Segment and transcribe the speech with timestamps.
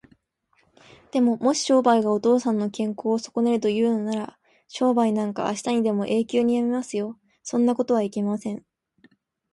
[1.11, 7.19] でも、もし商売がお父さんの健康をそこねるというのなら、商売なんかあしたにでも永久にやめますよ。
[7.43, 8.65] そんなことはいけません。